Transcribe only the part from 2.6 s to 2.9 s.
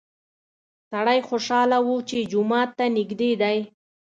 ته